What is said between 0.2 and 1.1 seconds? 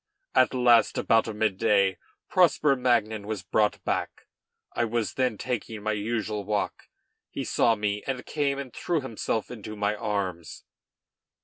At last,